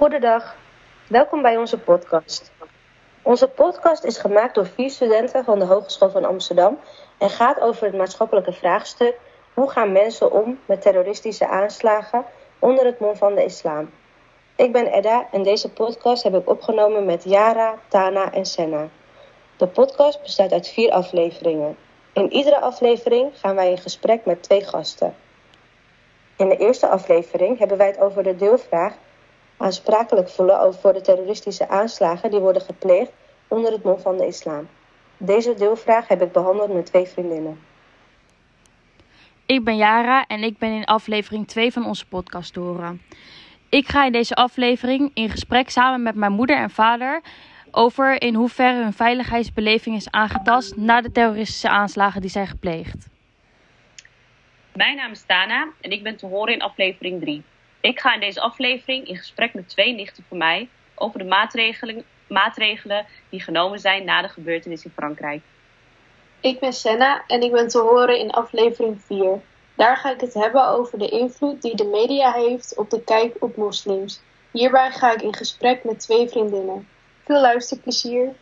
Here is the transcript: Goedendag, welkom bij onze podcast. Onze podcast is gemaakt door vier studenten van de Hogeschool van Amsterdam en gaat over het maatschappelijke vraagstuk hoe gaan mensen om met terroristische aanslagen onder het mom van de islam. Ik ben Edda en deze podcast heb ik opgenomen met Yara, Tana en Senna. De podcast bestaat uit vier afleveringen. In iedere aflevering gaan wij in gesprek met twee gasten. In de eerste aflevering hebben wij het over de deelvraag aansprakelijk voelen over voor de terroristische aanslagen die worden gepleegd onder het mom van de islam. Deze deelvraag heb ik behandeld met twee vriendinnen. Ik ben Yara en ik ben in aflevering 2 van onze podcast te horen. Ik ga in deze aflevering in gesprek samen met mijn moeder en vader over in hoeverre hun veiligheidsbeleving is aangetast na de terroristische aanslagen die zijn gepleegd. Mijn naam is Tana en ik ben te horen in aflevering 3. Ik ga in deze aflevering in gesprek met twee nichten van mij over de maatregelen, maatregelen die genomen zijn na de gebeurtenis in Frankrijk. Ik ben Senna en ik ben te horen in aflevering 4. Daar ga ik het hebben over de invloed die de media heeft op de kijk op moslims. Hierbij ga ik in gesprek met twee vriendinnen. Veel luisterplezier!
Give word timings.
Goedendag, 0.00 0.56
welkom 1.08 1.42
bij 1.42 1.56
onze 1.56 1.78
podcast. 1.78 2.52
Onze 3.22 3.48
podcast 3.48 4.04
is 4.04 4.18
gemaakt 4.18 4.54
door 4.54 4.66
vier 4.66 4.90
studenten 4.90 5.44
van 5.44 5.58
de 5.58 5.64
Hogeschool 5.64 6.10
van 6.10 6.24
Amsterdam 6.24 6.78
en 7.18 7.30
gaat 7.30 7.60
over 7.60 7.86
het 7.86 7.96
maatschappelijke 7.96 8.52
vraagstuk 8.52 9.18
hoe 9.54 9.70
gaan 9.70 9.92
mensen 9.92 10.32
om 10.32 10.58
met 10.66 10.82
terroristische 10.82 11.48
aanslagen 11.48 12.24
onder 12.58 12.84
het 12.84 13.00
mom 13.00 13.16
van 13.16 13.34
de 13.34 13.44
islam. 13.44 13.90
Ik 14.56 14.72
ben 14.72 14.86
Edda 14.86 15.26
en 15.32 15.42
deze 15.42 15.72
podcast 15.72 16.22
heb 16.22 16.34
ik 16.34 16.48
opgenomen 16.48 17.04
met 17.04 17.24
Yara, 17.24 17.74
Tana 17.88 18.32
en 18.32 18.46
Senna. 18.46 18.88
De 19.56 19.66
podcast 19.66 20.22
bestaat 20.22 20.52
uit 20.52 20.68
vier 20.68 20.90
afleveringen. 20.90 21.76
In 22.12 22.32
iedere 22.32 22.60
aflevering 22.60 23.38
gaan 23.38 23.54
wij 23.54 23.70
in 23.70 23.78
gesprek 23.78 24.24
met 24.24 24.42
twee 24.42 24.64
gasten. 24.64 25.14
In 26.36 26.48
de 26.48 26.56
eerste 26.56 26.88
aflevering 26.88 27.58
hebben 27.58 27.76
wij 27.76 27.86
het 27.86 28.00
over 28.00 28.22
de 28.22 28.36
deelvraag 28.36 28.94
aansprakelijk 29.60 30.28
voelen 30.28 30.60
over 30.60 30.80
voor 30.80 30.92
de 30.92 31.00
terroristische 31.00 31.68
aanslagen 31.68 32.30
die 32.30 32.40
worden 32.40 32.62
gepleegd 32.62 33.10
onder 33.48 33.72
het 33.72 33.82
mom 33.82 33.98
van 33.98 34.16
de 34.16 34.26
islam. 34.26 34.68
Deze 35.16 35.54
deelvraag 35.54 36.08
heb 36.08 36.22
ik 36.22 36.32
behandeld 36.32 36.72
met 36.72 36.86
twee 36.86 37.06
vriendinnen. 37.06 37.60
Ik 39.46 39.64
ben 39.64 39.76
Yara 39.76 40.26
en 40.26 40.42
ik 40.42 40.58
ben 40.58 40.70
in 40.70 40.84
aflevering 40.84 41.48
2 41.48 41.72
van 41.72 41.86
onze 41.86 42.06
podcast 42.06 42.52
te 42.52 42.60
horen. 42.60 43.02
Ik 43.68 43.88
ga 43.88 44.04
in 44.04 44.12
deze 44.12 44.34
aflevering 44.34 45.10
in 45.14 45.30
gesprek 45.30 45.70
samen 45.70 46.02
met 46.02 46.14
mijn 46.14 46.32
moeder 46.32 46.56
en 46.56 46.70
vader 46.70 47.20
over 47.70 48.22
in 48.22 48.34
hoeverre 48.34 48.82
hun 48.82 48.92
veiligheidsbeleving 48.92 49.96
is 49.96 50.10
aangetast 50.10 50.76
na 50.76 51.00
de 51.00 51.12
terroristische 51.12 51.68
aanslagen 51.68 52.20
die 52.20 52.30
zijn 52.30 52.46
gepleegd. 52.46 53.08
Mijn 54.74 54.96
naam 54.96 55.10
is 55.10 55.24
Tana 55.26 55.68
en 55.80 55.90
ik 55.90 56.02
ben 56.02 56.16
te 56.16 56.26
horen 56.26 56.54
in 56.54 56.62
aflevering 56.62 57.20
3. 57.20 57.42
Ik 57.80 58.00
ga 58.00 58.14
in 58.14 58.20
deze 58.20 58.40
aflevering 58.40 59.06
in 59.06 59.16
gesprek 59.16 59.54
met 59.54 59.68
twee 59.68 59.94
nichten 59.94 60.24
van 60.28 60.38
mij 60.38 60.68
over 60.94 61.18
de 61.18 61.24
maatregelen, 61.24 62.04
maatregelen 62.28 63.06
die 63.28 63.40
genomen 63.40 63.78
zijn 63.78 64.04
na 64.04 64.22
de 64.22 64.28
gebeurtenis 64.28 64.84
in 64.84 64.92
Frankrijk. 64.96 65.42
Ik 66.40 66.60
ben 66.60 66.72
Senna 66.72 67.24
en 67.26 67.42
ik 67.42 67.52
ben 67.52 67.68
te 67.68 67.78
horen 67.78 68.18
in 68.18 68.30
aflevering 68.30 69.00
4. 69.02 69.40
Daar 69.74 69.96
ga 69.96 70.10
ik 70.10 70.20
het 70.20 70.34
hebben 70.34 70.68
over 70.68 70.98
de 70.98 71.08
invloed 71.08 71.62
die 71.62 71.76
de 71.76 71.84
media 71.84 72.32
heeft 72.32 72.76
op 72.76 72.90
de 72.90 73.04
kijk 73.04 73.36
op 73.40 73.56
moslims. 73.56 74.20
Hierbij 74.50 74.90
ga 74.90 75.12
ik 75.12 75.22
in 75.22 75.34
gesprek 75.34 75.84
met 75.84 76.00
twee 76.00 76.28
vriendinnen. 76.28 76.88
Veel 77.24 77.40
luisterplezier! 77.40 78.34